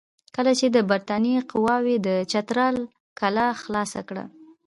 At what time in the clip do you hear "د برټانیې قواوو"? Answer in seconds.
0.69-1.95